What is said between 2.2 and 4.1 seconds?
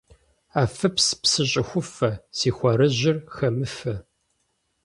си хуарэжьыр хэмыфэ.